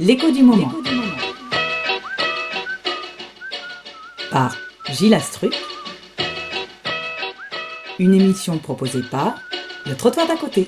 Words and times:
L'écho 0.00 0.28
du 0.32 0.42
moment. 0.42 0.72
Par 4.32 4.56
Gilles 4.90 5.14
Astruc. 5.14 5.54
Une 8.00 8.14
émission 8.14 8.58
proposée 8.58 9.02
par 9.08 9.38
Le 9.86 9.94
Trottoir 9.94 10.26
d'à 10.26 10.36
côté. 10.36 10.66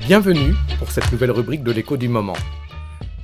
Bienvenue 0.00 0.54
pour 0.80 0.90
cette 0.90 1.12
nouvelle 1.12 1.30
rubrique 1.30 1.62
de 1.62 1.70
l'écho 1.70 1.96
du 1.96 2.08
moment. 2.08 2.36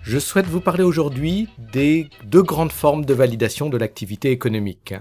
Je 0.03 0.21
souhaite 0.21 0.46
vous 0.46 0.61
parler 0.61 0.84
aujourd'hui 0.84 1.48
des 1.73 2.09
deux 2.23 2.45
grandes 2.45 2.71
formes 2.71 3.05
de 3.05 3.14
validation 3.14 3.68
de 3.68 3.79
l'activité 3.79 4.30
économique. 4.30 4.95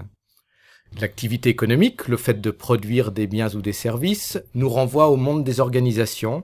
L'activité 1.00 1.50
économique, 1.50 2.08
le 2.08 2.16
fait 2.16 2.40
de 2.40 2.50
produire 2.50 3.12
des 3.12 3.28
biens 3.28 3.54
ou 3.54 3.62
des 3.62 3.72
services, 3.72 4.40
nous 4.54 4.68
renvoie 4.68 5.08
au 5.08 5.16
monde 5.16 5.44
des 5.44 5.60
organisations. 5.60 6.42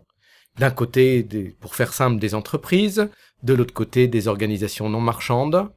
D'un 0.58 0.70
côté, 0.70 1.26
pour 1.60 1.74
faire 1.74 1.92
simple, 1.92 2.20
des 2.20 2.34
entreprises, 2.34 3.08
de 3.42 3.54
l'autre 3.54 3.74
côté, 3.74 4.06
des 4.06 4.28
organisations 4.28 4.88
non 4.88 5.00
marchandes. 5.00 5.70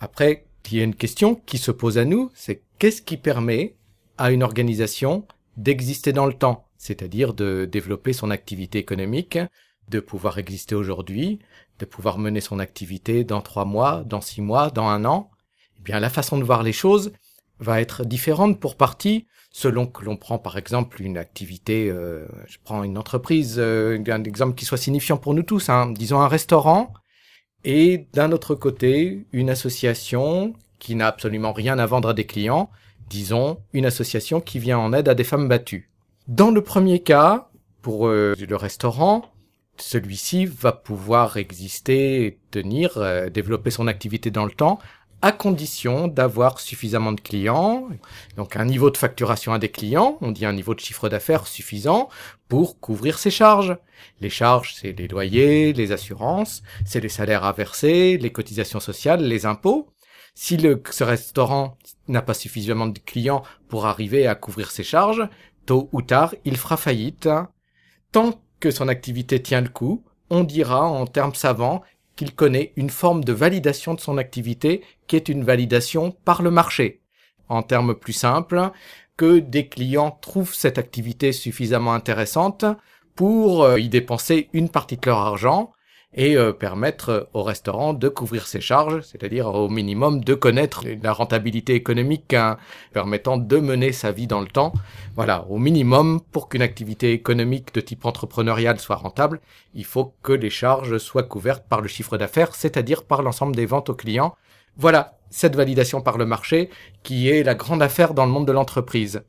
Après, 0.00 0.46
il 0.70 0.78
y 0.78 0.80
a 0.80 0.84
une 0.84 0.96
question 0.96 1.36
qui 1.36 1.58
se 1.58 1.70
pose 1.70 1.96
à 1.96 2.04
nous, 2.04 2.30
c'est 2.34 2.62
qu'est-ce 2.78 3.02
qui 3.02 3.16
permet 3.16 3.76
à 4.18 4.32
une 4.32 4.42
organisation 4.42 5.26
d'exister 5.56 6.12
dans 6.12 6.26
le 6.26 6.34
temps, 6.34 6.66
c'est-à-dire 6.76 7.34
de 7.34 7.68
développer 7.70 8.12
son 8.12 8.30
activité 8.30 8.78
économique, 8.78 9.38
de 9.88 10.00
pouvoir 10.00 10.38
exister 10.38 10.74
aujourd'hui, 10.74 11.38
de 11.78 11.84
pouvoir 11.84 12.18
mener 12.18 12.40
son 12.40 12.58
activité 12.58 13.22
dans 13.22 13.42
trois 13.42 13.64
mois, 13.64 14.02
dans 14.04 14.20
six 14.20 14.40
mois, 14.42 14.70
dans 14.70 14.88
un 14.88 15.04
an? 15.04 15.30
Eh 15.78 15.82
bien, 15.82 16.00
la 16.00 16.10
façon 16.10 16.36
de 16.36 16.44
voir 16.44 16.62
les 16.64 16.72
choses, 16.72 17.12
va 17.58 17.80
être 17.80 18.04
différente 18.04 18.60
pour 18.60 18.76
partie 18.76 19.26
selon 19.56 19.86
que 19.86 20.04
l'on 20.04 20.18
prend 20.18 20.38
par 20.38 20.58
exemple 20.58 21.00
une 21.00 21.16
activité, 21.16 21.88
euh, 21.88 22.26
je 22.46 22.58
prends 22.62 22.82
une 22.82 22.98
entreprise, 22.98 23.54
euh, 23.56 23.98
un 24.06 24.22
exemple 24.24 24.54
qui 24.54 24.66
soit 24.66 24.76
signifiant 24.76 25.16
pour 25.16 25.32
nous 25.32 25.44
tous, 25.44 25.70
hein, 25.70 25.90
disons 25.92 26.20
un 26.20 26.28
restaurant, 26.28 26.92
et 27.64 28.06
d'un 28.12 28.32
autre 28.32 28.54
côté 28.54 29.24
une 29.32 29.48
association 29.48 30.52
qui 30.78 30.94
n'a 30.94 31.06
absolument 31.06 31.54
rien 31.54 31.78
à 31.78 31.86
vendre 31.86 32.10
à 32.10 32.12
des 32.12 32.26
clients, 32.26 32.68
disons 33.08 33.56
une 33.72 33.86
association 33.86 34.42
qui 34.42 34.58
vient 34.58 34.78
en 34.78 34.92
aide 34.92 35.08
à 35.08 35.14
des 35.14 35.24
femmes 35.24 35.48
battues. 35.48 35.88
Dans 36.28 36.50
le 36.50 36.60
premier 36.60 36.98
cas, 36.98 37.48
pour 37.80 38.08
euh, 38.08 38.34
le 38.38 38.56
restaurant, 38.56 39.24
celui-ci 39.78 40.44
va 40.44 40.72
pouvoir 40.72 41.38
exister, 41.38 42.40
tenir, 42.50 42.98
développer 43.30 43.70
son 43.70 43.86
activité 43.86 44.30
dans 44.30 44.44
le 44.44 44.50
temps 44.50 44.78
à 45.22 45.32
condition 45.32 46.08
d'avoir 46.08 46.60
suffisamment 46.60 47.12
de 47.12 47.20
clients, 47.20 47.88
donc 48.36 48.56
un 48.56 48.64
niveau 48.64 48.90
de 48.90 48.96
facturation 48.96 49.52
à 49.52 49.58
des 49.58 49.70
clients, 49.70 50.18
on 50.20 50.30
dit 50.30 50.44
un 50.44 50.52
niveau 50.52 50.74
de 50.74 50.80
chiffre 50.80 51.08
d'affaires 51.08 51.46
suffisant 51.46 52.08
pour 52.48 52.78
couvrir 52.80 53.18
ses 53.18 53.30
charges. 53.30 53.76
Les 54.20 54.30
charges, 54.30 54.74
c'est 54.74 54.92
les 54.92 55.08
loyers, 55.08 55.72
les 55.72 55.92
assurances, 55.92 56.62
c'est 56.84 57.00
les 57.00 57.08
salaires 57.08 57.44
à 57.44 57.52
verser, 57.52 58.18
les 58.18 58.30
cotisations 58.30 58.80
sociales, 58.80 59.24
les 59.24 59.46
impôts. 59.46 59.88
Si 60.34 60.58
le, 60.58 60.82
restaurant 61.00 61.78
n'a 62.08 62.20
pas 62.20 62.34
suffisamment 62.34 62.86
de 62.86 62.98
clients 62.98 63.42
pour 63.68 63.86
arriver 63.86 64.26
à 64.26 64.34
couvrir 64.34 64.70
ses 64.70 64.84
charges, 64.84 65.26
tôt 65.64 65.88
ou 65.92 66.02
tard, 66.02 66.34
il 66.44 66.58
fera 66.58 66.76
faillite. 66.76 67.28
Tant 68.12 68.38
que 68.60 68.70
son 68.70 68.88
activité 68.88 69.40
tient 69.40 69.62
le 69.62 69.70
coup, 69.70 70.04
on 70.28 70.44
dira 70.44 70.86
en 70.86 71.06
termes 71.06 71.34
savants 71.34 71.82
qu'il 72.16 72.34
connaît 72.34 72.72
une 72.76 72.90
forme 72.90 73.22
de 73.22 73.32
validation 73.32 73.94
de 73.94 74.00
son 74.00 74.18
activité 74.18 74.82
qui 75.06 75.16
est 75.16 75.28
une 75.28 75.44
validation 75.44 76.12
par 76.24 76.42
le 76.42 76.50
marché. 76.50 77.02
En 77.48 77.62
termes 77.62 77.94
plus 77.94 78.14
simples, 78.14 78.70
que 79.16 79.38
des 79.38 79.68
clients 79.68 80.18
trouvent 80.20 80.54
cette 80.54 80.78
activité 80.78 81.32
suffisamment 81.32 81.94
intéressante 81.94 82.64
pour 83.14 83.62
euh, 83.62 83.78
y 83.78 83.88
dépenser 83.88 84.48
une 84.52 84.68
partie 84.68 84.96
de 84.96 85.06
leur 85.06 85.18
argent 85.18 85.72
et 86.14 86.36
euh, 86.36 86.52
permettre 86.52 87.28
au 87.34 87.42
restaurant 87.42 87.92
de 87.92 88.08
couvrir 88.08 88.46
ses 88.46 88.60
charges, 88.60 89.02
c'est-à-dire 89.02 89.48
au 89.48 89.68
minimum 89.68 90.24
de 90.24 90.34
connaître 90.34 90.84
la 91.02 91.12
rentabilité 91.12 91.74
économique 91.74 92.32
hein, 92.32 92.56
permettant 92.92 93.36
de 93.36 93.56
mener 93.58 93.92
sa 93.92 94.12
vie 94.12 94.26
dans 94.26 94.40
le 94.40 94.46
temps. 94.46 94.72
Voilà, 95.14 95.44
au 95.48 95.58
minimum, 95.58 96.20
pour 96.32 96.48
qu'une 96.48 96.62
activité 96.62 97.12
économique 97.12 97.74
de 97.74 97.80
type 97.80 98.06
entrepreneurial 98.06 98.80
soit 98.80 98.96
rentable, 98.96 99.40
il 99.74 99.84
faut 99.84 100.14
que 100.22 100.32
les 100.32 100.50
charges 100.50 100.98
soient 100.98 101.22
couvertes 101.22 101.66
par 101.68 101.80
le 101.80 101.88
chiffre 101.88 102.16
d'affaires, 102.16 102.54
c'est-à-dire 102.54 103.04
par 103.04 103.22
l'ensemble 103.22 103.54
des 103.54 103.66
ventes 103.66 103.90
aux 103.90 103.94
clients. 103.94 104.34
Voilà, 104.76 105.18
cette 105.30 105.56
validation 105.56 106.00
par 106.00 106.18
le 106.18 106.26
marché 106.26 106.70
qui 107.02 107.28
est 107.28 107.42
la 107.42 107.54
grande 107.54 107.82
affaire 107.82 108.14
dans 108.14 108.26
le 108.26 108.32
monde 108.32 108.46
de 108.46 108.52
l'entreprise. 108.52 109.22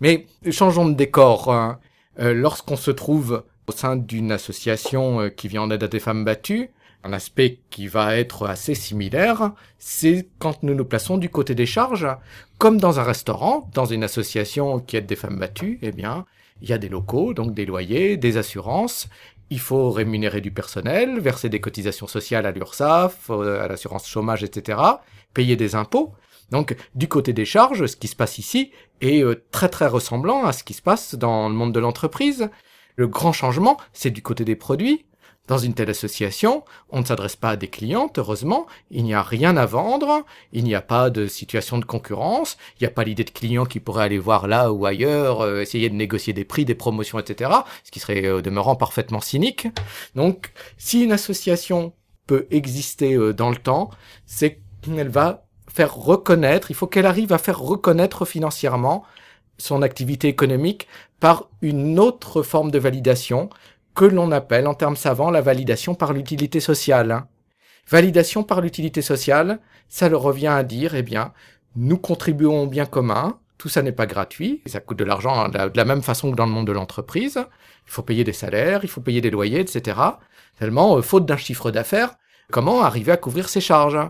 Mais 0.00 0.26
changeons 0.50 0.88
de 0.88 0.94
décor. 0.94 1.52
Hein. 1.52 1.78
Euh, 2.20 2.34
lorsqu'on 2.34 2.76
se 2.76 2.90
trouve 2.90 3.42
au 3.66 3.72
sein 3.72 3.96
d'une 3.96 4.32
association 4.32 5.20
euh, 5.20 5.28
qui 5.28 5.48
vient 5.48 5.62
en 5.62 5.70
aide 5.70 5.84
à 5.84 5.88
des 5.88 6.00
femmes 6.00 6.24
battues, 6.24 6.70
un 7.04 7.12
aspect 7.12 7.58
qui 7.70 7.88
va 7.88 8.16
être 8.16 8.46
assez 8.46 8.74
similaire, 8.74 9.52
c'est 9.78 10.28
quand 10.38 10.62
nous 10.62 10.74
nous 10.74 10.84
plaçons 10.84 11.18
du 11.18 11.28
côté 11.28 11.54
des 11.54 11.66
charges, 11.66 12.06
comme 12.58 12.78
dans 12.78 13.00
un 13.00 13.02
restaurant, 13.02 13.68
dans 13.74 13.86
une 13.86 14.04
association 14.04 14.78
qui 14.78 14.96
aide 14.96 15.06
des 15.06 15.16
femmes 15.16 15.38
battues, 15.38 15.78
eh 15.82 15.90
bien, 15.90 16.26
il 16.60 16.68
y 16.68 16.72
a 16.72 16.78
des 16.78 16.88
locaux, 16.88 17.34
donc 17.34 17.54
des 17.54 17.66
loyers, 17.66 18.16
des 18.16 18.36
assurances, 18.36 19.08
il 19.50 19.60
faut 19.60 19.90
rémunérer 19.90 20.40
du 20.40 20.50
personnel, 20.50 21.20
verser 21.20 21.48
des 21.48 21.60
cotisations 21.60 22.06
sociales 22.06 22.46
à 22.46 22.52
l'URSSAF, 22.52 23.30
euh, 23.30 23.62
à 23.62 23.68
l'assurance 23.68 24.08
chômage, 24.08 24.42
etc., 24.42 24.80
payer 25.34 25.56
des 25.56 25.74
impôts. 25.74 26.14
Donc, 26.50 26.76
du 26.94 27.08
côté 27.08 27.32
des 27.32 27.44
charges, 27.44 27.86
ce 27.86 27.96
qui 27.96 28.08
se 28.08 28.16
passe 28.16 28.38
ici 28.38 28.70
est 29.00 29.22
euh, 29.22 29.44
très 29.50 29.68
très 29.68 29.88
ressemblant 29.88 30.44
à 30.44 30.52
ce 30.52 30.64
qui 30.64 30.72
se 30.72 30.82
passe 30.82 31.16
dans 31.16 31.48
le 31.48 31.54
monde 31.54 31.72
de 31.72 31.80
l'entreprise. 31.80 32.48
Le 32.96 33.06
grand 33.06 33.32
changement, 33.32 33.78
c'est 33.92 34.10
du 34.10 34.22
côté 34.22 34.44
des 34.44 34.56
produits. 34.56 35.04
Dans 35.48 35.58
une 35.58 35.74
telle 35.74 35.90
association, 35.90 36.64
on 36.90 37.00
ne 37.00 37.04
s'adresse 37.04 37.34
pas 37.34 37.50
à 37.50 37.56
des 37.56 37.66
clientes, 37.66 38.18
heureusement, 38.18 38.66
il 38.92 39.02
n'y 39.02 39.12
a 39.12 39.22
rien 39.22 39.56
à 39.56 39.66
vendre, 39.66 40.24
il 40.52 40.62
n'y 40.62 40.76
a 40.76 40.80
pas 40.80 41.10
de 41.10 41.26
situation 41.26 41.78
de 41.78 41.84
concurrence, 41.84 42.56
il 42.78 42.84
n'y 42.84 42.86
a 42.86 42.92
pas 42.92 43.02
l'idée 43.02 43.24
de 43.24 43.30
client 43.30 43.66
qui 43.66 43.80
pourrait 43.80 44.04
aller 44.04 44.20
voir 44.20 44.46
là 44.46 44.72
ou 44.72 44.86
ailleurs, 44.86 45.40
euh, 45.40 45.60
essayer 45.60 45.90
de 45.90 45.96
négocier 45.96 46.32
des 46.32 46.44
prix, 46.44 46.64
des 46.64 46.76
promotions, 46.76 47.18
etc., 47.18 47.50
ce 47.82 47.90
qui 47.90 47.98
serait 47.98 48.30
au 48.30 48.40
demeurant 48.40 48.76
parfaitement 48.76 49.20
cynique. 49.20 49.66
Donc, 50.14 50.52
si 50.78 51.02
une 51.02 51.12
association 51.12 51.92
peut 52.28 52.46
exister 52.52 53.14
euh, 53.14 53.34
dans 53.34 53.50
le 53.50 53.56
temps, 53.56 53.90
c'est 54.26 54.60
qu'elle 54.80 55.08
va 55.08 55.44
faire 55.68 55.96
reconnaître, 55.96 56.70
il 56.70 56.74
faut 56.74 56.86
qu'elle 56.86 57.06
arrive 57.06 57.32
à 57.32 57.38
faire 57.38 57.58
reconnaître 57.58 58.24
financièrement 58.24 59.04
son 59.58 59.82
activité 59.82 60.28
économique 60.28 60.88
par 61.20 61.48
une 61.60 61.98
autre 61.98 62.42
forme 62.42 62.70
de 62.70 62.78
validation 62.78 63.50
que 63.94 64.04
l'on 64.04 64.32
appelle 64.32 64.66
en 64.66 64.74
termes 64.74 64.96
savants 64.96 65.30
la 65.30 65.40
validation 65.40 65.94
par 65.94 66.12
l'utilité 66.12 66.60
sociale. 66.60 67.24
Validation 67.88 68.42
par 68.42 68.60
l'utilité 68.60 69.02
sociale, 69.02 69.60
ça 69.88 70.08
le 70.08 70.16
revient 70.16 70.46
à 70.48 70.62
dire, 70.62 70.94
eh 70.94 71.02
bien, 71.02 71.32
nous 71.76 71.98
contribuons 71.98 72.62
au 72.62 72.66
bien 72.66 72.86
commun, 72.86 73.38
tout 73.58 73.68
ça 73.68 73.82
n'est 73.82 73.92
pas 73.92 74.06
gratuit, 74.06 74.62
ça 74.66 74.80
coûte 74.80 74.98
de 74.98 75.04
l'argent 75.04 75.48
de 75.48 75.76
la 75.76 75.84
même 75.84 76.02
façon 76.02 76.30
que 76.30 76.36
dans 76.36 76.46
le 76.46 76.52
monde 76.52 76.66
de 76.66 76.72
l'entreprise, 76.72 77.44
il 77.86 77.90
faut 77.92 78.02
payer 78.02 78.24
des 78.24 78.32
salaires, 78.32 78.80
il 78.82 78.88
faut 78.88 79.00
payer 79.00 79.20
des 79.20 79.30
loyers, 79.30 79.60
etc. 79.60 79.98
Tellement, 80.58 80.96
euh, 80.96 81.02
faute 81.02 81.26
d'un 81.26 81.36
chiffre 81.36 81.70
d'affaires, 81.70 82.14
comment 82.50 82.82
arriver 82.82 83.12
à 83.12 83.16
couvrir 83.16 83.48
ses 83.48 83.60
charges 83.60 83.96
euh, 83.96 84.08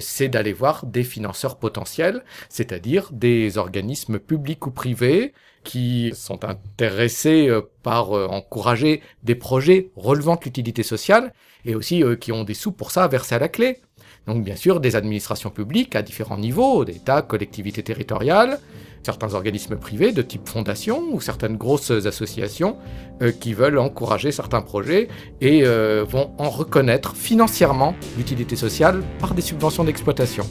c'est 0.00 0.28
d'aller 0.28 0.52
voir 0.52 0.86
des 0.86 1.04
financeurs 1.04 1.58
potentiels, 1.58 2.24
c'est-à-dire 2.48 3.10
des 3.12 3.58
organismes 3.58 4.18
publics 4.18 4.66
ou 4.66 4.70
privés 4.70 5.32
qui 5.66 6.12
sont 6.14 6.44
intéressés 6.44 7.48
euh, 7.48 7.60
par 7.82 8.16
euh, 8.16 8.26
encourager 8.28 9.02
des 9.24 9.34
projets 9.34 9.90
relevant 9.96 10.36
de 10.36 10.44
l'utilité 10.44 10.82
sociale 10.82 11.32
et 11.64 11.74
aussi 11.74 12.04
qui 12.20 12.30
ont 12.30 12.44
des 12.44 12.54
sous 12.54 12.70
pour 12.70 12.92
ça 12.92 13.02
à 13.02 13.08
verser 13.08 13.34
à 13.34 13.40
la 13.40 13.48
clé. 13.48 13.80
Donc 14.26 14.44
bien 14.44 14.54
sûr 14.54 14.78
des 14.78 14.94
administrations 14.94 15.50
publiques 15.50 15.96
à 15.96 16.02
différents 16.02 16.38
niveaux, 16.38 16.84
d'État, 16.84 17.22
collectivités 17.22 17.82
territoriales, 17.82 18.60
certains 19.06 19.34
organismes 19.34 19.76
privés 19.76 20.10
de 20.10 20.20
type 20.20 20.48
fondation 20.48 21.04
ou 21.12 21.20
certaines 21.20 21.56
grosses 21.56 21.92
associations 21.92 22.76
euh, 23.22 23.30
qui 23.30 23.54
veulent 23.54 23.78
encourager 23.78 24.32
certains 24.32 24.62
projets 24.62 25.08
et 25.40 25.64
euh, 25.64 26.04
vont 26.06 26.32
en 26.38 26.50
reconnaître 26.50 27.14
financièrement 27.14 27.94
l'utilité 28.16 28.56
sociale 28.56 29.02
par 29.20 29.34
des 29.34 29.42
subventions 29.42 29.84
d'exploitation. 29.84 30.44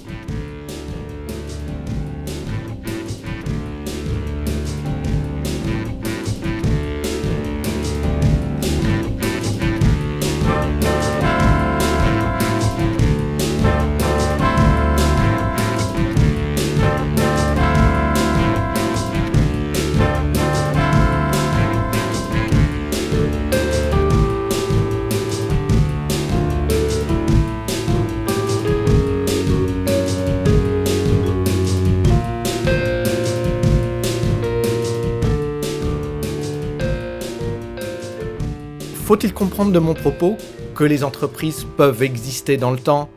Faut-il 39.16 39.34
comprendre 39.34 39.72
de 39.72 39.80
mon 39.80 39.94
propos 39.94 40.36
que 40.76 40.84
les 40.84 41.06
entreprises 41.06 41.66
peuvent 41.78 42.04
exister 42.04 42.58
dans 42.58 42.72
le 42.72 42.78
temps 42.78 43.10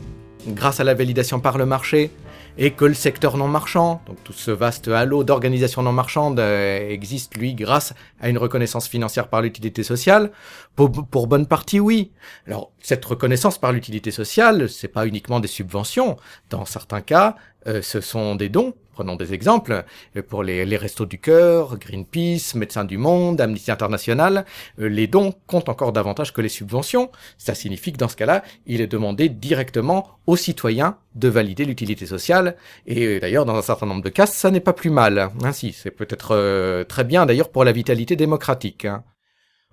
grâce 0.47 0.79
à 0.79 0.85
la 0.85 0.95
validation 0.95 1.41
par 1.41 1.59
le 1.59 1.67
marché 1.67 2.13
et 2.57 2.71
que 2.71 2.85
le 2.85 2.95
secteur 2.95 3.37
non 3.37 3.49
marchand, 3.49 4.01
donc 4.07 4.23
tout 4.23 4.33
ce 4.33 4.53
vaste 4.53 4.87
halo 4.87 5.25
d'organisations 5.25 5.83
non 5.83 5.91
marchandes, 5.91 6.39
euh, 6.39 6.89
existe 6.89 7.37
lui 7.37 7.55
grâce 7.55 7.95
à 8.21 8.29
une 8.29 8.39
reconnaissance 8.39 8.87
financière 8.87 9.27
par 9.27 9.43
l'utilité 9.43 9.83
sociale? 9.83 10.31
Pour, 10.77 10.93
pour, 10.93 11.27
bonne 11.27 11.47
partie, 11.47 11.81
oui. 11.81 12.13
Alors 12.47 12.71
cette 12.79 13.05
reconnaissance 13.05 13.59
par 13.59 13.73
l'utilité 13.73 14.13
sociale, 14.13 14.69
c'est 14.69 14.87
pas 14.87 15.05
uniquement 15.05 15.41
des 15.41 15.49
subventions. 15.49 16.17
Dans 16.49 16.65
certains 16.65 17.01
cas, 17.01 17.35
euh, 17.69 17.83
ce 17.83 18.01
sont 18.01 18.35
des 18.35 18.49
dons 18.49 18.75
Prenons 18.99 19.15
des 19.15 19.33
exemples. 19.33 19.85
Euh, 20.17 20.23
pour 20.23 20.43
les, 20.43 20.77
Restos 20.77 21.07
du 21.07 21.21
Cœur, 21.21 21.79
Greenpeace, 21.79 22.57
Médecins 22.57 22.85
du 22.85 22.99
Monde, 22.99 23.41
Amnesty 23.41 23.71
International, 23.71 24.45
euh, 24.81 24.89
les 24.89 25.07
dons 25.07 25.33
comptent 25.47 25.69
encore 25.69 25.93
davantage 25.93 26.33
que 26.33 26.41
les 26.41 26.49
subventions. 26.49 27.09
Ça 27.37 27.55
signifie 27.55 27.93
que 27.93 27.99
dans 27.99 28.09
ce 28.09 28.17
cas-là, 28.17 28.43
il 28.67 28.81
est 28.81 28.89
demandé 28.89 29.29
directement 29.29 30.19
aux 30.27 30.35
citoyens 30.35 30.99
de 31.15 31.29
valider 31.29 31.65
l'utilité 31.65 32.07
sociale. 32.07 32.57
Et 32.87 33.21
d'ailleurs, 33.21 33.45
dans 33.45 33.55
un 33.55 33.63
certain 33.63 33.87
nombre 33.87 34.03
de 34.03 34.09
cas, 34.09 34.27
ça 34.27 34.51
n'est 34.51 34.59
pas 34.59 34.73
plus 34.73 34.91
mal. 34.91 35.31
Ainsi, 35.45 35.73
c'est 35.73 35.93
peut-être 35.93 36.85
très 36.89 37.05
bien 37.05 37.25
d'ailleurs 37.25 37.51
pour 37.51 37.65
la 37.65 37.71
vitalité 37.71 38.17
démocratique. 38.17 38.85
Hein. 38.85 39.05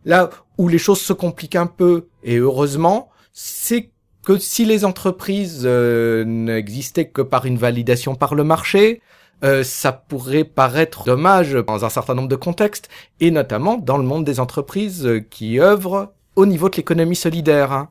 Là 0.06 0.30
où 0.59 0.68
les 0.68 0.77
choses 0.77 1.01
se 1.01 1.13
compliquent 1.13 1.56
un 1.56 1.65
peu, 1.65 2.09
et 2.24 2.36
heureusement, 2.36 3.09
c'est 3.33 3.89
que 4.25 4.38
si 4.38 4.66
les 4.66 4.83
entreprises 4.83 5.66
n'existaient 5.66 7.07
que 7.07 7.22
par 7.22 7.45
une 7.45 7.57
validation 7.57 8.16
par 8.16 8.36
le 8.36 8.44
marché, 8.44 9.01
euh, 9.44 9.63
ça 9.63 9.92
pourrait 9.92 10.45
paraître 10.45 11.04
dommage 11.04 11.54
dans 11.54 11.83
un 11.86 11.89
certain 11.89 12.16
nombre 12.16 12.30
de 12.30 12.36
contextes, 12.36 12.89
et 13.19 13.31
notamment 13.31 13.77
dans 13.77 13.98
le 13.98 14.04
monde 14.04 14.24
des 14.24 14.39
entreprises 14.39 15.06
euh, 15.06 15.19
qui 15.19 15.60
œuvrent 15.60 16.13
au 16.36 16.45
niveau 16.45 16.69
de 16.69 16.77
l'économie 16.77 17.16
solidaire. 17.16 17.72
Hein. 17.72 17.89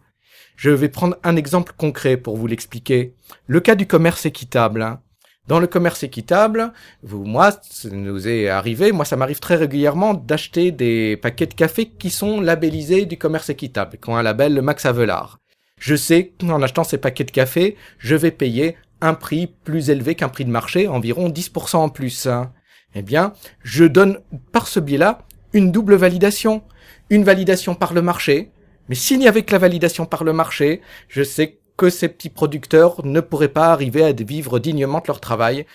Je 0.57 0.71
vais 0.71 0.89
prendre 0.89 1.17
un 1.23 1.37
exemple 1.37 1.73
concret 1.77 2.17
pour 2.17 2.37
vous 2.37 2.47
l'expliquer. 2.47 3.15
Le 3.47 3.61
cas 3.61 3.75
du 3.75 3.87
commerce 3.87 4.25
équitable. 4.25 4.83
Hein. 4.83 5.01
Dans 5.47 5.61
le 5.61 5.67
commerce 5.67 6.03
équitable, 6.03 6.73
vous, 7.03 7.25
moi, 7.25 7.51
ça 7.63 7.91
nous 7.91 8.27
est 8.27 8.49
arrivé, 8.49 8.93
moi 8.93 9.05
ça 9.05 9.17
m'arrive 9.17 9.41
très 9.41 9.57
régulièrement 9.57 10.15
d'acheter 10.15 10.73
des 10.73 11.19
paquets 11.19 11.47
de 11.47 11.53
café 11.53 11.87
qui 11.87 12.09
sont 12.09 12.41
labellisés 12.41 13.05
du 13.05 13.19
commerce 13.19 13.51
équitable, 13.51 13.99
qui 14.03 14.09
ont 14.09 14.17
un 14.17 14.23
label 14.23 14.63
Max 14.63 14.87
Avelard. 14.87 15.41
Je 15.79 15.97
sais 15.97 16.33
qu'en 16.41 16.63
achetant 16.63 16.85
ces 16.85 16.99
paquets 16.99 17.25
de 17.25 17.31
café, 17.31 17.77
je 17.99 18.15
vais 18.15 18.31
payer 18.31 18.77
un 19.01 19.15
prix 19.15 19.47
plus 19.47 19.91
élevé 19.91 20.15
qu'un 20.15 20.29
prix 20.29 20.45
de 20.45 20.51
marché, 20.51 20.89
environ 20.89 21.29
10% 21.29 21.77
en 21.77 21.89
plus. 21.89 22.27
Hein. 22.27 22.53
Eh 22.95 23.03
bien, 23.03 23.33
je 23.63 23.85
donne 23.85 24.21
par 24.53 24.67
ce 24.67 24.81
biais-là 24.81 25.27
une 25.53 25.73
double 25.73 25.95
validation. 25.95 26.63
Une 27.11 27.25
validation 27.25 27.75
par 27.75 27.93
le 27.93 28.01
marché, 28.01 28.51
mais 28.89 28.95
s'il 28.95 29.19
n'y 29.19 29.29
avait 29.29 29.43
que 29.43 29.53
la 29.53 29.59
validation 29.59 30.07
par 30.07 30.25
le 30.25 30.33
marché, 30.33 30.81
je 31.09 31.23
sais 31.23 31.59
que 31.77 31.91
ces 31.91 32.09
petits 32.09 32.31
producteurs 32.31 33.05
ne 33.05 33.21
pourraient 33.21 33.49
pas 33.49 33.73
arriver 33.73 34.05
à 34.05 34.13
vivre 34.13 34.59
dignement 34.59 35.01
de 35.01 35.07
leur 35.09 35.21
travail. 35.21 35.67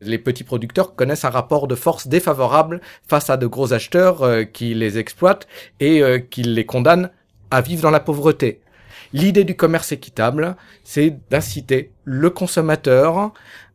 Les 0.00 0.18
petits 0.18 0.44
producteurs 0.44 0.94
connaissent 0.94 1.24
un 1.24 1.30
rapport 1.30 1.66
de 1.66 1.74
force 1.74 2.06
défavorable 2.06 2.80
face 3.06 3.30
à 3.30 3.36
de 3.36 3.46
gros 3.46 3.72
acheteurs 3.72 4.22
euh, 4.22 4.44
qui 4.44 4.74
les 4.74 4.98
exploitent 4.98 5.48
et 5.80 6.02
euh, 6.02 6.18
qui 6.18 6.42
les 6.42 6.66
condamnent 6.66 7.10
à 7.50 7.60
vivre 7.60 7.82
dans 7.82 7.90
la 7.90 8.00
pauvreté. 8.00 8.60
L'idée 9.12 9.44
du 9.44 9.56
commerce 9.56 9.92
équitable, 9.92 10.56
c'est 10.84 11.18
d'inciter 11.30 11.92
le 12.04 12.30
consommateur 12.30 13.32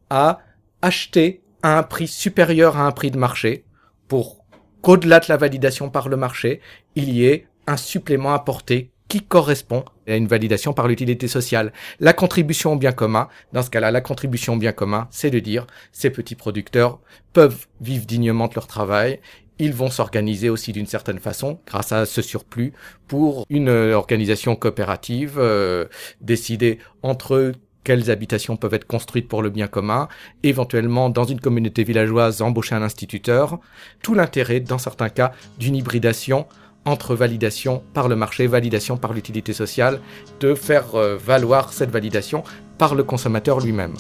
à 0.10 0.40
acheter 0.82 1.42
à 1.62 1.78
un 1.78 1.84
prix 1.84 2.08
supérieur 2.08 2.78
à 2.78 2.86
un 2.86 2.92
prix 2.92 3.10
de 3.10 3.18
marché 3.18 3.66
pour 4.08 4.44
qu'au-delà 4.82 5.20
de 5.20 5.26
la 5.30 5.38
validation 5.38 5.90
par 5.90 6.10
le 6.10 6.18
marché, 6.18 6.60
il 6.96 7.10
y 7.10 7.26
ait 7.26 7.48
un 7.68 7.78
supplément 7.78 8.34
apporté 8.34 8.92
qui 9.08 9.22
correspond 9.22 9.86
à 10.08 10.16
une 10.16 10.28
validation 10.28 10.74
par 10.74 10.88
l'utilité 10.88 11.28
sociale. 11.28 11.72
La 12.00 12.14
contribution 12.14 12.74
au 12.74 12.78
bien 12.78 12.92
commun, 12.92 13.28
dans 13.54 13.62
ce 13.62 13.70
cas-là, 13.70 13.92
la 13.92 14.02
contribution 14.02 14.54
au 14.54 14.58
bien 14.58 14.72
commun, 14.72 15.08
c'est 15.12 15.30
de 15.30 15.40
dire 15.40 15.68
ces 15.92 16.10
petits 16.10 16.36
producteurs 16.36 17.00
peuvent 17.32 17.68
vivre 17.80 18.06
dignement 18.06 18.48
de 18.48 18.56
leur 18.56 18.68
travail, 18.68 19.20
ils 19.64 19.74
vont 19.74 19.90
s'organiser 19.90 20.50
aussi 20.50 20.74
d'une 20.74 20.88
certaine 20.88 21.20
façon 21.20 21.58
grâce 21.66 21.94
à 21.94 22.06
ce 22.06 22.22
surplus 22.22 22.74
pour 23.08 23.46
une 23.50 23.70
euh, 23.70 23.96
organisation 23.96 24.58
coopérative, 24.58 25.36
euh, 25.38 25.86
décider 26.20 26.80
entre 27.02 27.54
quelles 27.86 28.12
habitations 28.12 28.58
peuvent 28.58 28.74
être 28.74 28.86
construites 28.86 29.30
pour 29.30 29.42
le 29.42 29.50
bien 29.50 29.68
commun, 29.68 30.10
éventuellement 30.44 31.10
dans 31.10 31.24
une 31.24 31.40
communauté 31.40 31.86
villageoise 31.86 32.42
embaucher 32.42 32.76
un 32.76 32.82
instituteur, 32.82 33.60
tout 34.02 34.14
l'intérêt 34.14 34.60
dans 34.60 34.78
certains 34.78 35.10
cas 35.10 35.32
d'une 35.60 35.78
hybridation 35.78 36.46
entre 36.84 37.16
validation 37.16 37.84
par 37.94 38.10
le 38.10 38.18
marché, 38.18 38.48
validation 38.48 38.98
par 38.98 39.14
l'utilité 39.14 39.54
sociale, 39.54 40.02
de 40.42 40.56
faire 40.56 40.96
euh, 40.96 41.16
valoir 41.16 41.72
cette 41.72 41.90
validation 41.90 42.44
par 42.78 42.96
le 42.96 43.06
consommateur 43.06 43.62
lui-même. 43.62 43.94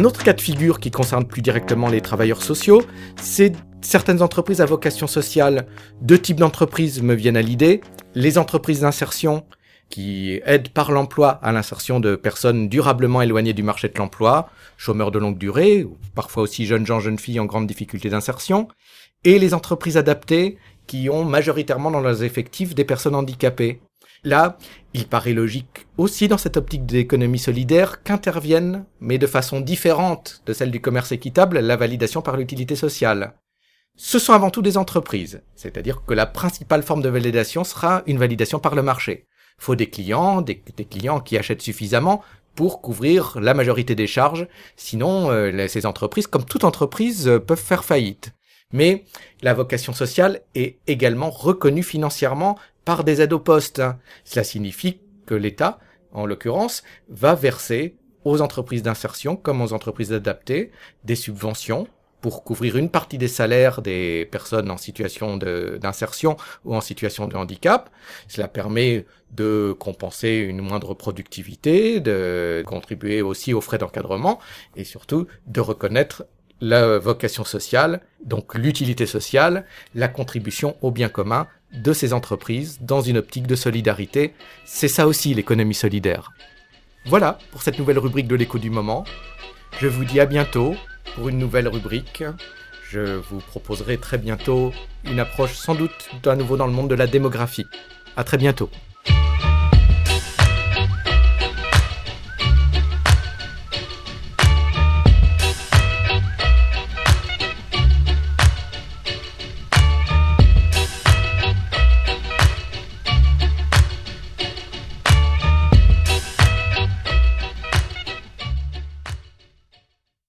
Un 0.00 0.04
autre 0.04 0.24
cas 0.24 0.32
de 0.32 0.40
figure 0.40 0.80
qui 0.80 0.90
concerne 0.90 1.26
plus 1.26 1.42
directement 1.42 1.90
les 1.90 2.00
travailleurs 2.00 2.42
sociaux, 2.42 2.82
c'est 3.20 3.52
certaines 3.82 4.22
entreprises 4.22 4.62
à 4.62 4.64
vocation 4.64 5.06
sociale. 5.06 5.66
Deux 6.00 6.18
types 6.18 6.38
d'entreprises 6.38 7.02
me 7.02 7.12
viennent 7.12 7.36
à 7.36 7.42
l'idée. 7.42 7.82
Les 8.14 8.38
entreprises 8.38 8.80
d'insertion 8.80 9.44
qui 9.90 10.40
aident 10.46 10.70
par 10.70 10.90
l'emploi 10.90 11.28
à 11.42 11.52
l'insertion 11.52 12.00
de 12.00 12.16
personnes 12.16 12.70
durablement 12.70 13.20
éloignées 13.20 13.52
du 13.52 13.62
marché 13.62 13.90
de 13.90 13.98
l'emploi, 13.98 14.48
chômeurs 14.78 15.10
de 15.10 15.18
longue 15.18 15.36
durée, 15.36 15.84
ou 15.84 15.98
parfois 16.14 16.44
aussi 16.44 16.64
jeunes 16.64 16.86
gens, 16.86 17.00
jeunes 17.00 17.18
filles 17.18 17.38
en 17.38 17.44
grande 17.44 17.66
difficulté 17.66 18.08
d'insertion, 18.08 18.68
et 19.24 19.38
les 19.38 19.52
entreprises 19.52 19.98
adaptées 19.98 20.56
qui 20.86 21.10
ont 21.10 21.26
majoritairement 21.26 21.90
dans 21.90 22.00
leurs 22.00 22.22
effectifs 22.22 22.74
des 22.74 22.86
personnes 22.86 23.14
handicapées. 23.14 23.82
Là, 24.22 24.58
il 24.92 25.06
paraît 25.06 25.32
logique 25.32 25.86
aussi 25.96 26.28
dans 26.28 26.36
cette 26.36 26.58
optique 26.58 26.84
d'économie 26.84 27.38
solidaire 27.38 28.02
qu'intervienne, 28.02 28.84
mais 29.00 29.16
de 29.16 29.26
façon 29.26 29.60
différente 29.60 30.42
de 30.44 30.52
celle 30.52 30.70
du 30.70 30.80
commerce 30.80 31.12
équitable, 31.12 31.60
la 31.60 31.76
validation 31.76 32.20
par 32.20 32.36
l'utilité 32.36 32.76
sociale. 32.76 33.34
Ce 33.96 34.18
sont 34.18 34.32
avant 34.32 34.50
tout 34.50 34.62
des 34.62 34.76
entreprises, 34.76 35.42
c'est-à-dire 35.54 36.02
que 36.06 36.14
la 36.14 36.26
principale 36.26 36.82
forme 36.82 37.02
de 37.02 37.08
validation 37.08 37.64
sera 37.64 38.02
une 38.06 38.18
validation 38.18 38.58
par 38.58 38.74
le 38.74 38.82
marché. 38.82 39.26
Faut 39.58 39.74
des 39.74 39.90
clients, 39.90 40.42
des, 40.42 40.58
clients 40.58 41.20
qui 41.20 41.36
achètent 41.36 41.62
suffisamment 41.62 42.22
pour 42.54 42.80
couvrir 42.82 43.38
la 43.40 43.54
majorité 43.54 43.94
des 43.94 44.06
charges, 44.06 44.48
sinon 44.76 45.30
euh, 45.30 45.66
ces 45.68 45.86
entreprises, 45.86 46.26
comme 46.26 46.44
toute 46.44 46.64
entreprise, 46.64 47.28
euh, 47.28 47.38
peuvent 47.38 47.58
faire 47.58 47.84
faillite. 47.84 48.32
Mais 48.72 49.04
la 49.42 49.54
vocation 49.54 49.92
sociale 49.92 50.42
est 50.54 50.78
également 50.86 51.30
reconnue 51.30 51.82
financièrement 51.82 52.58
par 52.84 53.04
des 53.04 53.20
aides 53.20 53.32
au 53.32 53.40
poste. 53.40 53.82
Cela 54.24 54.44
signifie 54.44 55.00
que 55.26 55.34
l'État, 55.34 55.78
en 56.12 56.26
l'occurrence, 56.26 56.82
va 57.08 57.34
verser 57.34 57.96
aux 58.24 58.40
entreprises 58.40 58.82
d'insertion 58.82 59.36
comme 59.36 59.62
aux 59.62 59.72
entreprises 59.72 60.12
adaptées 60.12 60.70
des 61.04 61.14
subventions 61.14 61.86
pour 62.20 62.44
couvrir 62.44 62.76
une 62.76 62.90
partie 62.90 63.18
des 63.18 63.28
salaires 63.28 63.80
des 63.80 64.28
personnes 64.30 64.70
en 64.70 64.76
situation 64.76 65.36
d'insertion 65.36 66.36
ou 66.64 66.74
en 66.74 66.80
situation 66.80 67.26
de 67.28 67.36
handicap. 67.36 67.90
Cela 68.28 68.46
permet 68.46 69.06
de 69.30 69.74
compenser 69.78 70.36
une 70.36 70.60
moindre 70.60 70.94
productivité, 70.94 72.00
de 72.00 72.62
contribuer 72.66 73.22
aussi 73.22 73.54
aux 73.54 73.60
frais 73.60 73.78
d'encadrement 73.78 74.38
et 74.76 74.84
surtout 74.84 75.26
de 75.46 75.60
reconnaître 75.60 76.26
la 76.60 76.98
vocation 76.98 77.44
sociale, 77.44 78.00
donc 78.24 78.54
l'utilité 78.54 79.06
sociale, 79.06 79.64
la 79.94 80.08
contribution 80.08 80.76
au 80.82 80.90
bien 80.90 81.08
commun 81.08 81.46
de 81.72 81.92
ces 81.92 82.12
entreprises 82.12 82.78
dans 82.80 83.00
une 83.00 83.18
optique 83.18 83.46
de 83.46 83.56
solidarité. 83.56 84.34
C'est 84.64 84.88
ça 84.88 85.06
aussi 85.06 85.34
l'économie 85.34 85.74
solidaire. 85.74 86.32
Voilà 87.06 87.38
pour 87.50 87.62
cette 87.62 87.78
nouvelle 87.78 87.98
rubrique 87.98 88.28
de 88.28 88.34
l'écho 88.34 88.58
du 88.58 88.70
moment. 88.70 89.04
Je 89.80 89.86
vous 89.86 90.04
dis 90.04 90.20
à 90.20 90.26
bientôt 90.26 90.74
pour 91.14 91.28
une 91.28 91.38
nouvelle 91.38 91.68
rubrique. 91.68 92.24
Je 92.90 93.16
vous 93.16 93.38
proposerai 93.38 93.98
très 93.98 94.18
bientôt 94.18 94.72
une 95.04 95.20
approche 95.20 95.54
sans 95.54 95.74
doute 95.74 96.10
à 96.26 96.36
nouveau 96.36 96.56
dans 96.56 96.66
le 96.66 96.72
monde 96.72 96.90
de 96.90 96.94
la 96.94 97.06
démographie. 97.06 97.66
À 98.16 98.24
très 98.24 98.36
bientôt. 98.36 98.68